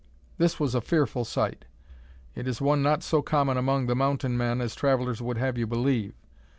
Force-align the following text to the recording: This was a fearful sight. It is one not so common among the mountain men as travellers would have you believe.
This 0.39 0.59
was 0.59 0.73
a 0.73 0.81
fearful 0.81 1.25
sight. 1.25 1.65
It 2.33 2.47
is 2.47 2.59
one 2.59 2.81
not 2.81 3.03
so 3.03 3.21
common 3.21 3.55
among 3.55 3.85
the 3.85 3.95
mountain 3.95 4.35
men 4.35 4.59
as 4.59 4.73
travellers 4.73 5.21
would 5.21 5.37
have 5.37 5.59
you 5.59 5.67
believe. 5.67 6.15